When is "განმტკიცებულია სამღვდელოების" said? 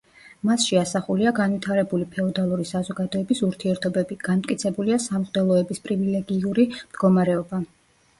4.23-5.83